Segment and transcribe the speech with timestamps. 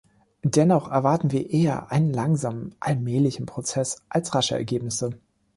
[0.43, 5.11] Dennoch erwarten wir eher einen langsamen, allmählichen Prozess als rasche Ergebnisse.